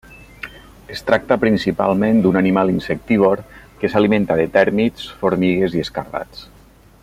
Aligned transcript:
Es 0.93 1.03
tracta 1.09 1.37
principalment 1.43 2.23
d'un 2.23 2.39
animal 2.41 2.73
insectívor 2.75 3.45
que 3.83 3.93
s'alimenta 3.95 4.39
de 4.41 4.49
tèrmits, 4.57 5.07
formigues 5.23 5.77
i 5.79 5.85
escarabats. 5.89 6.45